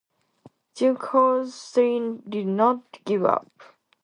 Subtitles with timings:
[0.73, 3.51] Junkers still did not give up.